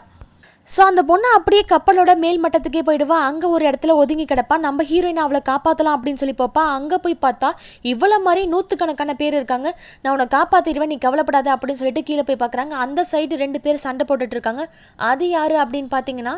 ஸோ 0.68 0.82
அந்த 0.90 1.02
பொண்ணு 1.10 1.28
அப்படியே 1.36 1.64
கப்பலோட 1.72 2.12
மேல் 2.24 2.42
மட்டத்துக்கே 2.44 2.82
போயிடுவா. 2.88 3.18
அங்கே 3.28 3.48
ஒரு 3.56 3.64
இடத்துல 3.70 3.94
ஒதுங்கி 4.02 4.26
கிடப்பா. 4.32 4.56
நம்ம 4.66 4.84
ஹீரோயின் 4.90 5.22
அவளை 5.26 5.40
காப்பாற்றலாம் 5.50 5.96
அப்படின்னு 5.98 6.22
சொல்லி 6.22 6.36
பார்ப்பா 6.42 6.64
அங்கே 6.78 6.98
போய் 7.06 7.16
பார்த்தா 7.26 7.50
இவ்வளோ 7.92 8.18
மாதிரி 8.26 8.44
நூற்றுக்கணக்கான 8.54 9.16
பேர் 9.22 9.38
இருக்காங்க. 9.40 9.70
நான் 10.02 10.14
உன்னை 10.16 10.28
காப்பாற்றிடுவேன் 10.36 10.92
நீ 10.94 10.98
கவலைப்படாத 11.06 11.54
அப்படின்னு 11.56 11.82
சொல்லிட்டு 11.82 12.04
கீழே 12.10 12.26
போய் 12.30 12.42
பார்க்குறாங்க 12.44 12.76
அந்த 12.86 13.06
சைடு 13.12 13.42
ரெண்டு 13.44 13.62
பேர் 13.68 13.84
சண்டை 13.86 14.06
போட்டுட்டு 14.10 14.38
இருக்காங்க. 14.38 14.66
அது 15.12 15.28
யாரு 15.38 15.58
அப்படின்னு 15.64 15.92
பார்த்தீங்கன்னா 15.96 16.36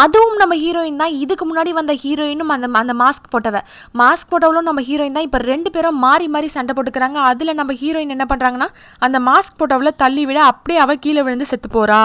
அதுவும் 0.00 0.36
நம்ம 0.40 0.54
ஹீரோயின் 0.62 1.00
தான். 1.02 1.14
இதுக்கு 1.22 1.44
முன்னாடி 1.48 1.70
வந்த 1.78 1.92
ஹீரோயினும் 2.02 2.52
அந்த 2.54 2.68
அந்த 2.82 2.94
மாஸ்க் 3.00 3.32
போட்டவ. 3.32 3.58
மாஸ்க் 4.00 4.30
போட்டவளும் 4.32 4.68
நம்ம 4.68 4.82
ஹீரோயின் 4.88 5.16
தான். 5.16 5.26
இப்போ 5.28 5.40
ரெண்டு 5.50 5.70
பேரும் 5.74 5.98
மாறி 6.04 6.28
மாறி 6.34 6.48
சண்டை 6.56 6.74
போட்டுக்கிறாங்க. 6.76 7.18
அதில் 7.30 7.58
நம்ம 7.60 7.74
ஹீரோயின் 7.82 8.14
என்ன 8.16 8.26
பண்ணுறாங்கன்னா 8.30 8.68
அந்த 9.06 9.20
மாஸ்க் 9.28 9.58
போட்டவளை 9.60 9.92
தள்ளி 10.04 10.24
விட 10.30 10.40
அப்படியே 10.52 10.80
அவ 10.86 10.96
கீழே 11.04 11.24
விழுந்து 11.26 11.50
செத்து 11.52 11.70
போறா. 11.76 12.04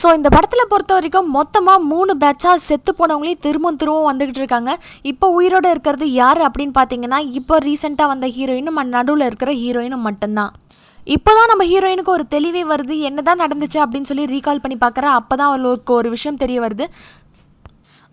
ஸோ 0.00 0.08
இந்த 0.18 0.28
படத்தில் 0.34 0.70
பொறுத்த 0.70 0.92
வரைக்கும் 0.96 1.26
மொத்தமாக 1.36 1.84
மூணு 1.92 2.12
பேட்சாக 2.22 2.62
செத்து 2.68 2.90
போனவங்களே 3.00 3.34
திரும்பவும் 3.46 3.80
திரும்பவும் 3.80 4.10
வந்துகிட்டு 4.10 4.40
இருக்காங்க. 4.42 4.72
இப்போ 5.10 5.26
உயிரோட 5.38 5.66
இருக்கிறது 5.74 6.06
யார் 6.22 6.40
அப்படின்னு 6.46 6.74
பார்த்தீங்கன்னா 6.78 7.18
இப்போ 7.40 7.56
ரீசெண்டாக 7.66 8.12
வந்த 8.12 8.28
ஹீரோயினும் 8.36 8.80
நடுவில் 8.96 9.28
இருக்கிற 9.28 9.52
ஹீரோயினும் 9.62 10.06
மட்டும்தான். 10.08 10.52
இப்போதான் 11.06 11.50
நம்ம 11.50 11.64
ஹீரோயினுக்கு 11.64 12.12
ஒரு 12.16 12.24
தெளிவே 12.28 12.62
வருது. 12.64 13.00
என்னதான் 13.00 13.40
நடந்துச்சு 13.40 13.78
அப்படின்னு 13.84 14.08
சொல்லி 14.10 14.24
ரீகால் 14.24 14.60
பண்ணி 14.60 14.76
பார்க்குறா 14.76 15.10
அப்போதான் 15.18 15.50
அவளுக்கு 15.52 15.92
ஒரு 15.92 16.10
விஷயம் 16.10 16.36
தெரிய 16.36 16.60
வருது. 16.60 16.86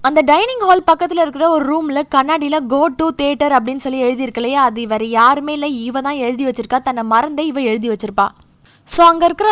அந்த 0.02 0.22
டைனிங் 0.22 0.64
ஹால் 0.68 0.84
பக்கத்தில் 0.84 1.22
இருக்கிற 1.22 1.50
ஒரு 1.50 1.66
ரூமில் 1.66 2.08
கண்ணாடியில் 2.08 2.66
கோ 2.66 2.88
டு 2.88 3.08
தேட்டர் 3.22 3.56
அப்படின்னு 3.58 3.84
சொல்லி 3.86 4.04
எழுதியிருக்கு 4.04 4.42
இல்லையா? 4.42 4.64
அது 4.64 4.88
வேற 4.88 5.06
யாருமே 5.06 5.54
இல்லை. 5.54 5.70
இவ 5.88 6.02
தான் 6.02 6.22
எழுதி 6.28 6.46
வச்சிருக்கா. 6.46 6.80
தன்னை 6.82 7.04
மறந்தே 7.04 7.46
இவ 7.46 7.62
எழுதி 7.62 7.90
வச்சிருப்பா. 7.90 8.28
ஸோ 8.88 9.02
அங்கே 9.02 9.26
இருக்கிற 9.26 9.50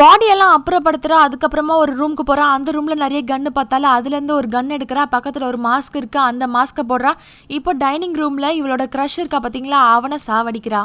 பாடியெல்லாம் 0.00 0.54
அப்புறப்படுத்துகிறா 0.56 1.16
அதுக்கப்புறமா 1.26 1.74
ஒரு 1.84 1.92
ரூமுக்கு 2.00 2.24
போகிறா 2.26 2.44
அந்த 2.56 2.70
ரூமில் 2.70 3.02
நிறைய 3.04 3.22
கன்னு 3.30 3.46
பார்த்தாலும் 3.46 3.94
அதுலேருந்து 3.96 4.38
ஒரு 4.40 4.48
கன் 4.48 4.76
எடுக்கிறா. 4.76 5.04
பக்கத்தில் 5.16 5.42
ஒரு 5.42 5.58
மாஸ்க் 5.68 5.96
இருக்கு. 5.96 6.18
அந்த 6.18 6.46
மாஸ்க்கை 6.46 6.84
போடுறா. 6.92 7.12
இப்போ 7.46 7.72
டைனிங் 7.72 8.14
ரூமில் 8.14 8.56
இவளோட 8.60 8.86
க்ரஷ் 8.96 9.20
இருக்கா 9.22 9.38
பார்த்தீங்களா? 9.38 9.80
அவனை 9.96 10.18
சாவடிக்கிறா. 10.26 10.82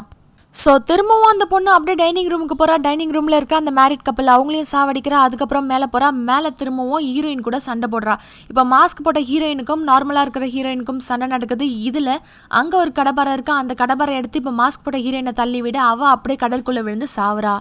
ஸோ 0.62 0.72
திரும்பவும் 0.90 1.32
அந்த 1.32 1.46
பொண்ணு 1.52 1.70
அப்படியே 1.76 1.98
டைனிங் 2.02 2.30
ரூமுக்கு 2.32 2.56
போகிறா 2.60 2.76
டைனிங் 2.86 3.14
ரூமில் 3.16 3.38
இருக்க 3.38 3.56
அந்த 3.62 3.72
மேரிட் 3.80 4.06
கப்பல் 4.08 4.32
அவங்களையும் 4.36 4.70
சாவடிக்கிறா. 4.72 5.18
அதுக்கப்புறம் 5.26 5.68
மேலே 5.72 5.88
போகிறா 5.94 6.10
மேலே 6.30 6.50
திரும்பவும் 6.60 7.04
ஹீரோயின் 7.10 7.44
கூட 7.48 7.58
சண்டை 7.68 7.88
போடுறா. 7.94 8.16
இப்போ 8.50 8.64
மாஸ்க் 8.74 9.04
போட்ட 9.08 9.22
ஹீரோயினுக்கும் 9.30 9.84
நார்மலாக 9.92 10.26
இருக்கிற 10.28 10.48
ஹீரோயினுக்கும் 10.56 11.06
சண்டை 11.10 11.28
நடக்குது. 11.36 11.68
இதில் 11.90 12.14
அங்கே 12.62 12.78
ஒரு 12.84 12.94
கடப்பாரை 13.00 13.34
இருக்கா? 13.38 13.56
அந்த 13.64 13.76
கடப்பாரை 13.84 14.16
எடுத்து 14.22 14.42
இப்போ 14.44 14.54
மாஸ்க் 14.64 14.86
போட்ட 14.86 15.06
ஹீரோயினை 15.08 15.36
தள்ளி 15.42 15.62
விட. 15.68 15.80
அவள் 15.94 16.14
அப்படியே 16.16 16.40
கடற்குள்ளே 16.46 16.84
விழுந்து 16.88 17.10
சாவுறா. 17.18 17.56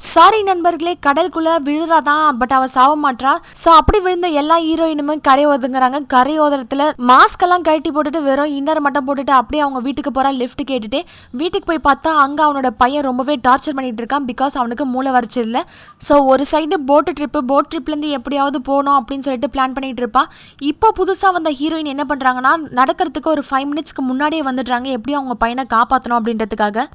சாரி 0.00 0.38
நண்பர்களே 0.48 0.92
கடலுக்குள்ள 1.06 1.50
விழுறாதான் 1.66 2.36
பட் 2.40 2.52
அவ 2.56 2.66
சாவ 2.74 2.92
மாட்றா. 3.02 3.32
சோ 3.62 3.68
அப்படி 3.78 3.98
விழுந்த 4.04 4.28
எல்லா 4.40 4.56
ஹீரோயினுமே 4.66 5.14
கரை 5.28 5.44
ஒதுங்குறாங்க. 5.46 5.98
கரை 6.14 6.34
ஓதுறதுல 6.44 6.84
மாஸ்க் 7.10 7.42
எல்லாம் 7.46 7.64
கழட்டி 7.66 7.90
போட்டுட்டு 7.96 8.20
வெறும் 8.28 8.52
இன்னர் 8.58 8.80
மட்டும் 8.86 9.06
போட்டுட்டு 9.08 9.32
அப்படியே 9.40 9.62
அவங்க 9.64 9.80
வீட்டுக்கு 9.86 10.12
போறா 10.16 10.30
லிஃப்ட் 10.40 10.62
கேட்டுட்டு. 10.70 11.00
வீட்டுக்கு 11.40 11.68
போய் 11.70 11.82
பார்த்தா 11.88 12.12
அங்க 12.24 12.40
அவனோட 12.46 12.70
பையன் 12.82 13.06
ரொம்பவே 13.08 13.36
டார்ச்சர் 13.48 13.76
பண்ணிட்டு 13.78 14.02
இருக்கான் 14.02 14.28
பிகாஸ் 14.30 14.56
அவனுக்கு 14.60 14.86
மூளை 14.94 15.12
வரைச்சு 15.16 15.40
இல்ல. 15.46 15.60
சோ 16.08 16.16
ஒரு 16.32 16.46
சைடு 16.52 16.78
போட்டு 16.90 17.12
ட்ரிப்பு 17.20 17.42
போட் 17.52 17.70
ட்ரிப்ல 17.72 17.94
இருந்து 17.94 18.14
எப்படியாவது 18.20 18.60
போகணும் 18.70 18.96
அப்படின்னு 19.00 19.26
சொல்லிட்டு 19.28 19.52
பிளான் 19.56 19.76
பண்ணிட்டு 19.78 20.02
இருப்பான் 20.04 20.30
இப்போ 20.72 20.90
புதுசா 21.00 21.30
வந்த 21.38 21.52
ஹீரோயின் 21.60 21.92
என்ன 21.94 22.06
பண்றாங்கன்னா 22.12 22.54
நடக்கிறதுக்கு 22.80 23.34
ஒரு 23.36 23.44
ஃபைவ் 23.50 23.68
மினிட்ஸ்க்கு 23.72 24.08
முன்னாடியே 24.10 24.44
வந்துடுறாங்க. 24.50 24.88
எப்படியும் 24.98 25.20
அவங்க 25.22 25.36
பையனை 25.44 25.66
காப்பாத்தணும் 25.76 26.20
அப்படின்றதுக்காக. 26.20 26.86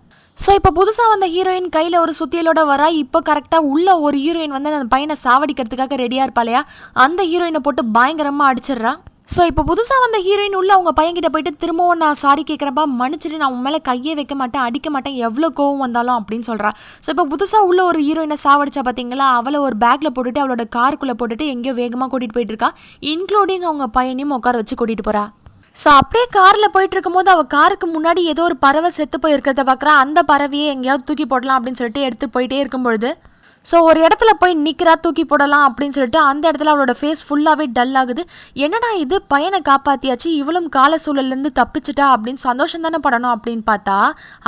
ஸோ 0.44 0.51
இப்போ 0.58 0.72
புதுசாக 0.77 1.12
வந்த 1.12 1.27
ஹீரோயின் 1.34 1.70
கையில் 1.75 2.01
ஒரு 2.04 2.13
சுத்தியலோட 2.18 2.62
வரா. 2.70 2.88
இப்போ 3.01 3.20
கரெக்டாக 3.30 3.70
உள்ள 3.74 3.89
ஒரு 4.06 4.18
ஹீரோயின் 4.24 4.56
வந்து 4.56 4.72
அந்த 4.80 4.89
பையனை 4.94 5.15
சாவடிக்கிறதுக்காக 5.25 5.98
ரெடியாக 6.01 6.25
இருப்பாளையா? 6.27 6.62
அந்த 7.04 7.22
ஹீரோயினை 7.30 7.62
போட்டு 7.68 7.84
பயங்கரமாக 7.98 8.50
அடிச்சிடுறா. 8.51 8.92
ஸோ 9.34 9.42
இப்போ 9.50 9.62
புதுசாக 9.70 10.01
வந்த 10.04 10.18
ஹீரோயின் 10.25 10.58
உள்ள 10.60 10.72
அவங்க 10.75 10.92
பையன்கிட்ட 10.98 11.30
போயிட்டு 11.34 11.51
திரும்பவும் 11.62 12.01
நான் 12.04 12.20
சாரி 12.24 12.44
கேட்குறப்பா 12.50 12.84
மன்னிச்சிட்டு 13.00 13.39
நான் 13.44 13.54
உன் 13.56 13.63
மேலே 13.68 13.80
கையே 13.88 14.13
வைக்க 14.20 14.36
மாட்டேன் 14.42 14.65
அடிக்க 14.65 14.89
மாட்டேன் 14.96 15.15
எவ்வளோ 15.27 15.50
கோவம் 15.60 15.84
வந்தாலும் 15.86 16.18
அப்படின்னு 16.20 16.48
சொல்கிறா 16.50 16.72
ஸோ 17.06 17.10
இப்போ 17.15 17.25
புதுசாக 17.32 17.70
உள்ள 17.70 17.82
ஒரு 17.92 18.01
ஹீரோயினை 18.08 18.38
சாவடிச்சா 18.44 18.84
பார்த்தீங்களா 18.89 19.30
அவளை 19.39 19.62
ஒரு 19.68 19.77
பேக்கில் 19.86 20.13
போட்டுட்டு 20.18 20.44
அவளோட 20.44 20.65
காருக்குள்ளே 20.77 21.15
போட்டுட்டு 21.22 21.48
எங்கேயோ 21.56 21.75
வேகமாக 21.82 22.10
கூட்டிகிட்டு 22.13 22.38
போயிட்டு 22.38 22.56
இருக்கா. 22.56 22.72
இன்க்ளூடிங் 23.13 23.65
அவங்க 23.70 23.88
பையனையும் 23.98 24.38
உட்கார 24.39 24.62
வச்சு 24.62 24.77
கூட்டிகிட்டு 24.82 25.08
போறா. 25.10 25.25
ஸோ 25.75 25.88
அப்படியே 25.96 26.25
காரில் 26.32 26.74
போயிட்டு 26.74 26.96
இருக்கும்போது 26.96 27.29
அவள் 27.32 27.53
காருக்கு 27.53 27.88
முன்னாடி 27.88 28.22
ஏதோ 28.25 28.41
ஒரு 28.44 28.55
பறவை 28.58 28.89
செத்து 28.91 29.17
போயிருக்கிறத 29.20 29.63
பார்க்குறா 29.63 29.94
அந்த 30.01 30.20
பறவையை 30.24 30.67
எங்கேயாவது 30.70 31.08
தூக்கி 31.08 31.25
போடலாம் 31.25 31.58
அப்படின்னு 31.58 31.82
சொல்லிட்டு 31.82 32.05
எடுத்து 32.05 32.27
போயிட்டே 32.29 32.60
இருக்கும்பொழுது 32.60 33.10
ஸோ 33.69 33.75
ஒரு 33.88 34.00
இடத்துல 34.05 34.31
போய் 34.41 34.53
நிற்கிறா 34.65 34.93
தூக்கி 35.03 35.24
போடலாம் 35.25 35.63
அப்படின்னு 35.67 35.95
சொல்லிட்டு 35.98 36.19
அந்த 36.31 36.43
இடத்துல 36.50 36.72
அவளோட 36.74 36.93
ஃபேஸ் 37.00 37.24
ஃபுல்லாகவே 37.27 37.65
டல் 37.77 37.95
ஆகுது. 38.01 38.24
என்னடா 38.65 38.89
இது? 39.03 39.15
பையனை 39.34 39.60
காப்பாத்தியாச்சு. 39.69 40.29
இவளும் 40.41 40.69
கால 40.69 41.00
சூழல்லேருந்து 41.05 41.51
தப்பிச்சிட்டா 41.60 42.07
அப்படின்னு 42.15 42.43
சந்தோஷம் 42.48 42.86
தானே 42.88 43.00
படணும் 43.07 43.34
அப்படின்னு 43.36 43.63
பார்த்தா 43.72 43.98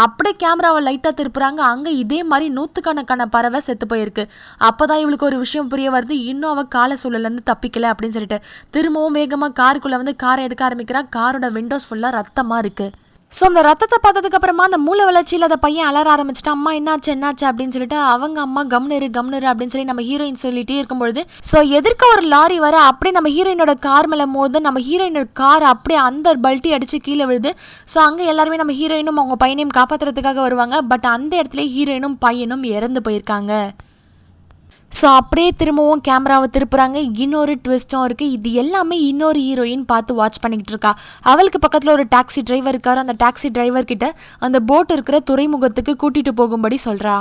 அப்படியே 0.05 0.35
கேமராவை 0.43 0.81
லைட்டாக 0.87 1.13
திருப்புறாங்க. 1.21 1.61
அங்கே 1.73 1.93
இதே 2.03 2.19
மாதிரி 2.23 2.49
நூற்றுக்கணக்கான 2.57 3.27
பறவை 3.37 3.61
செத்து 3.69 3.87
போயிருக்கு. 3.93 4.25
அப்பதான் 4.69 5.03
இவளுக்கு 5.05 5.29
ஒரு 5.31 5.39
விஷயம் 5.45 5.71
புரிய 5.73 5.89
வருது. 5.91 6.17
இன்னும் 6.33 6.51
அவள் 6.53 6.71
கால 6.77 6.97
சூழல்லேருந்து 7.03 7.49
தப்பிக்கல 7.51 7.91
அப்படின்னு 7.93 8.17
சொல்லிட்டு. 8.19 8.39
திரும்பவும் 8.69 9.17
வேகமாக 9.19 9.57
காருக்குள்ளே 9.63 9.99
வந்து 10.03 10.15
காரை 10.25 10.43
எடுக்க 10.49 10.63
ஆரம்பிக்கிறா. 10.69 11.03
காரோட 11.17 11.49
விண்டோஸ் 11.57 11.89
ஃபுல்லாக 11.89 12.17
ரத்தமாக 12.19 12.63
இருக்குது 12.65 13.05
ஸோ 13.33 13.43
அந்த 13.43 13.61
ரத்தத்தை 13.61 13.97
பார்த்ததுக்கு 14.03 14.37
அப்புறமா 14.37 14.63
அந்த 14.63 14.77
மூளை 14.77 15.05
வளர்ச்சியில் 15.05 15.45
அந்த 15.47 15.57
பையன் 15.57 15.87
அலற 15.87 16.07
ஆரம்பிச்சிட்டு 16.15 16.51
அம்மா 16.53 16.71
என்னாச்சு 16.71 17.09
என்னாச்சு? 17.13 17.45
அப்படின்னு 17.49 17.73
சொல்லிட்டு 17.75 17.97
அவங்க 18.13 18.37
அம்மா 18.41 18.63
கம்னரு 18.63 19.07
கம்னரு 19.17 19.47
அப்படின்னு 19.51 19.73
சொல்லி 19.73 19.89
நம்ம 19.89 20.01
ஹீரோயின் 20.01 20.41
சொல்லிட்டே 20.43 20.77
இருக்கும்பொழுது 20.77 21.21
ஸோ 21.51 21.57
எதிர்க்க 21.79 22.13
ஒரு 22.13 22.21
லாரி 22.27 22.59
வர 22.59 22.77
அப்படியே 22.81 23.15
நம்ம 23.15 23.29
ஹீரோயினோட 23.29 23.73
கார் 23.79 24.07
மேலே 24.07 24.27
மோது 24.35 24.61
நம்ம 24.67 24.79
ஹீரோயினோட 24.79 25.27
கார் 25.33 25.63
அப்படியே 25.63 25.99
அந்த 25.99 26.35
பல்ட்டி 26.45 26.71
அடிச்சு 26.77 26.99
கீழே 26.99 27.25
விழுது. 27.25 27.51
ஸோ 27.93 27.97
அங்கே 27.97 28.25
எல்லாருமே 28.25 28.55
நம்ம 28.55 28.73
ஹீரோயினும் 28.73 29.19
அவங்க 29.21 29.35
பையனையும் 29.35 29.75
காப்பாத்துறதுக்காக 29.77 30.41
வருவாங்க. 30.47 30.81
பட் 30.81 31.05
அந்த 31.15 31.33
இடத்துல 31.41 31.65
ஹீரோயினும் 31.75 32.17
பையனும் 32.19 32.63
இறந்து 32.63 33.01
போயிருக்காங்க. 33.01 33.51
ஸோ 34.91 35.05
அப்படியே 35.05 35.49
திரும்பவும் 35.57 36.01
கேமராவை 36.07 36.47
திருப்புறாங்க. 36.51 36.97
இன்னொரு 37.23 37.53
ட்விஸ்ட்டும் 37.63 38.03
இருக்கு. 38.03 38.25
இது 38.31 38.53
எல்லாமே 38.53 38.97
இன்னொரு 38.99 39.39
ஹீரோயின் 39.39 39.83
பார்த்து 39.85 40.13
வாட்ச் 40.13 40.39
பண்ணிக்கிட்டு 40.39 40.73
இருக்கா. 40.73 40.91
அவளுக்கு 41.21 41.59
பக்கத்தில் 41.59 41.91
ஒரு 41.91 42.05
டாக்ஸி 42.15 42.43
டிரைவர் 42.43 42.75
இருக்காரு. 42.75 42.95
அந்த 42.95 43.15
டாக்ஸி 43.23 43.49
டிரைவர் 43.51 43.89
கிட்ட 43.91 44.07
அந்த 44.39 44.59
போட் 44.59 44.91
இருக்கிற 44.91 45.19
துறைமுகத்துக்கு 45.19 45.95
கூட்டிட்டு 46.03 46.33
போகும்படி 46.41 46.79
சொல்றா. 46.85 47.17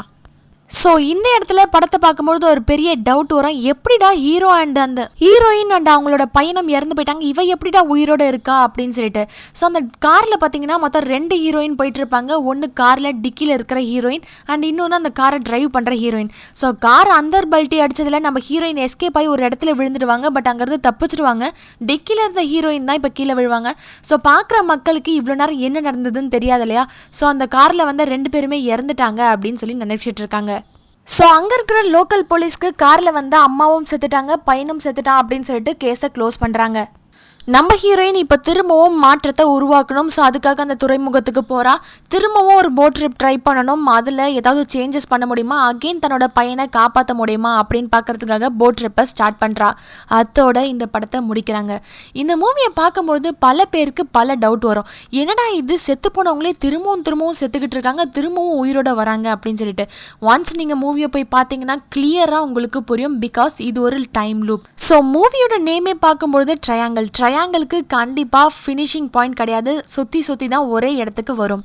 ஸோ 0.70 0.90
இந்த 1.11 1.26
இடத்துல 1.37 1.61
படத்தை 1.73 1.99
பார்க்கும்பொழுது 2.04 2.44
ஒரு 2.52 2.61
பெரிய 2.70 2.90
டவுட் 3.06 3.32
வரும். 3.37 3.58
எப்படிடா 3.73 4.08
ஹீரோ 4.23 4.49
அண்ட் 4.61 4.78
அந்த 4.85 5.02
ஹீரோயின் 5.20 5.73
அண்ட் 5.76 5.88
அவங்களோட 5.92 6.25
பையனும் 6.37 6.70
இறந்து 6.75 6.94
போயிட்டாங்க? 6.96 7.23
இவ 7.30 7.42
எப்படிடா 7.54 7.80
உயிரோட 7.94 8.23
இருக்கா 8.32 8.56
அப்படின்னு 8.66 8.94
சொல்லிட்டு. 8.99 9.23
ஸோ 9.58 9.62
அந்த 9.68 9.80
காரில் 10.06 10.37
பார்த்தீங்கன்னா 10.42 10.76
மொத்தம் 10.85 11.06
ரெண்டு 11.14 11.37
ஹீரோயின் 11.42 11.76
போயிட்டு 11.80 12.00
இருப்பாங்க. 12.02 12.30
ஒன்று 12.50 12.68
காரில் 12.82 13.11
டிக்கியில் 13.25 13.54
இருக்கிற 13.56 13.80
ஹீரோயின் 13.90 14.25
அண்ட் 14.52 14.66
இன்னொன்று 14.70 14.99
அந்த 15.00 15.12
காரை 15.20 15.38
டிரைவ் 15.49 15.68
பண்ணுற 15.76 15.94
ஹீரோயின் 16.02 16.30
ஸோ 16.61 16.68
கார் 16.87 17.11
அந்தர் 17.18 17.49
பல்ட்டி 17.54 17.80
அடிச்சதுல 17.87 18.20
நம்ம 18.26 18.42
ஹீரோயின் 18.49 18.82
எஸ்கேப் 18.87 19.18
ஆகி 19.20 19.30
ஒரு 19.35 19.44
இடத்துல 19.49 19.75
விழுந்துடுவாங்க. 19.80 20.26
பட் 20.38 20.50
அங்கேருந்து 20.52 20.80
தப்பிச்சிடுவாங்க. 20.88 21.44
டிக்கியில் 21.90 22.25
இருந்த 22.26 22.44
ஹீரோயின் 22.52 22.88
தான் 22.90 23.00
இப்போ 23.02 23.12
கீழே 23.20 23.37
விழுவாங்க. 23.40 23.73
ஸோ 24.11 24.16
பார்க்குற 24.30 24.61
மக்களுக்கு 24.73 25.12
இவ்வளோ 25.20 25.38
நேரம் 25.42 25.62
என்ன 25.68 25.85
நடந்ததுன்னு 25.88 26.35
தெரியாது 26.37 26.66
இல்லையா? 26.68 26.87
ஸோ 27.20 27.25
அந்த 27.32 27.46
காரில் 27.56 27.88
வந்து 27.92 28.11
ரெண்டு 28.14 28.30
பேருமே 28.37 28.61
இறந்துட்டாங்க 28.75 29.23
அப்படின்னு 29.35 29.62
சொல்லி 29.64 29.78
நினைச்சிட்டு 29.87 30.23
இருக்காங்க. 30.25 30.52
ஸோ 31.08 31.25
அங்கே 31.32 31.54
இருக்கிற 31.54 31.80
லோக்கல் 31.90 32.25
போலீஸ்க்கு 32.28 32.68
காரில் 32.76 33.10
வந்து 33.12 33.36
அம்மாவும் 33.38 33.88
செத்துட்டாங்க 33.90 34.32
பையனும் 34.46 34.82
செத்துட்டான் 34.84 35.20
அப்படின்னு 35.20 35.48
சொல்லிட்டு 35.48 35.75
கேஸை 35.82 36.08
க்ளோஸ் 36.14 36.40
பண்ணுறாங்க 36.40 36.78
நம்ம 37.54 37.74
ஹீரோயின் 37.80 38.16
இப்போ 38.22 38.36
திரும்பவும் 38.46 38.94
மாற்றத்தை 39.02 39.44
உருவாக்கணும். 39.56 40.08
ஸோ 40.14 40.20
அதுக்காக 40.28 40.62
அந்த 40.64 40.76
துறைமுகத்துக்கு 40.82 41.42
போறா. 41.50 41.74
திரும்பவும் 42.12 42.56
ஒரு 42.60 42.70
போட் 42.78 42.96
ட்ரிப் 42.96 43.18
ட்ரை 43.22 43.32
பண்ணணும். 43.44 43.82
அதில் 43.96 44.22
ஏதாவது 44.38 44.62
சேஞ்சஸ் 44.72 45.06
பண்ண 45.12 45.24
முடியுமா? 45.30 45.56
அகெயின் 45.68 46.00
தன்னோட 46.04 46.26
பையனை 46.38 46.64
காப்பாற்ற 46.76 47.14
முடியுமா? 47.20 47.50
அப்படின்னு 47.60 47.90
பார்க்கறதுக்காக 47.92 48.48
போட் 48.62 48.78
ட்ரிப்பை 48.80 49.04
ஸ்டார்ட் 49.10 49.38
பண்ணுறா 49.42 49.68
அத்தோட 50.18 50.64
இந்த 50.72 50.88
படத்தை 50.94 51.20
முடிக்கிறாங்க. 51.28 51.76
இந்த 52.22 52.36
மூவியை 52.42 52.70
பார்க்கும்பொழுது 52.80 53.32
பல 53.46 53.66
பேருக்கு 53.76 54.04
பல 54.18 54.36
டவுட் 54.46 54.66
வரும். 54.70 54.88
என்னடா 55.20 55.46
இது? 55.60 55.76
செத்து 55.86 56.10
போனவங்களே 56.16 56.52
திரும்பவும் 56.66 57.04
திரும்பவும் 57.08 57.38
செத்துக்கிட்டு 57.42 57.78
இருக்காங்க. 57.78 58.08
திரும்பவும் 58.18 58.58
உயிரோட 58.64 58.96
வராங்க 59.02 59.36
அப்படின்னு 59.36 59.62
சொல்லிட்டு. 59.64 59.86
ஒன்ஸ் 60.32 60.56
நீங்கள் 60.62 60.82
மூவியை 60.84 61.10
போய் 61.16 61.28
பார்த்தீங்கன்னா 61.36 61.78
கிளியராக 61.96 62.48
உங்களுக்கு 62.48 62.82
புரியும். 62.90 63.16
பிகாஸ் 63.26 63.56
இது 63.68 63.80
ஒரு 63.86 64.02
டைம் 64.20 64.42
லூப் 64.50 64.66
ஸோ 64.88 64.98
மூவியோட 65.14 65.54
நேமே 65.70 65.96
பார்க்கும்பொழுது 66.08 66.52
ட்ரையாங்கிள் 66.66 67.10
ட்ரையாங்கிளுக்கு 67.37 67.78
கண்டிப்பாக 67.87 68.50
ஃபினிஷிங் 68.59 69.09
பாயிண்ட் 69.14 69.38
கிடையாது. 69.40 69.73
சுற்றி 69.95 70.21
சுற்றி 70.21 70.47
தான் 70.49 70.69
ஒரே 70.75 70.90
இடத்துக்கு 70.95 71.35
வரும். 71.35 71.64